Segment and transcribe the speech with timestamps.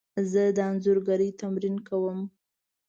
[0.31, 2.19] زه د انځورګري تمرین کوم.